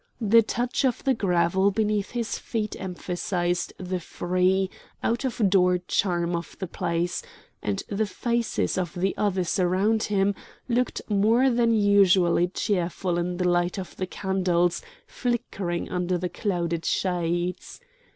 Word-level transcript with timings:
The 0.19 0.41
touch 0.41 0.83
of 0.83 1.03
the 1.03 1.13
gravel 1.13 1.69
beneath 1.69 2.09
his 2.09 2.39
feet 2.39 2.75
emphasized 2.79 3.71
the 3.77 3.99
free, 3.99 4.71
out 5.03 5.25
of 5.25 5.47
door 5.47 5.77
charm 5.87 6.35
of 6.35 6.57
the 6.57 6.65
place, 6.65 7.21
and 7.61 7.83
the 7.87 8.07
faces 8.07 8.79
of 8.79 8.95
the 8.95 9.15
others 9.15 9.59
around 9.59 10.01
him 10.01 10.33
looked 10.67 11.03
more 11.07 11.51
than 11.51 11.75
usually 11.75 12.47
cheerful 12.47 13.19
in 13.19 13.37
the 13.37 13.47
light 13.47 13.77
of 13.77 13.95
the 13.97 14.07
candles 14.07 14.81
flickering 15.05 15.89
under 15.91 16.17
the 16.17 16.29
clouded 16.29 16.83
shades. 16.83 17.79